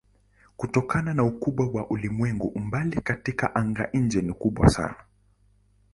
[0.57, 4.95] Kutokana na ukubwa wa ulimwengu umbali katika anga-nje ni kubwa sana.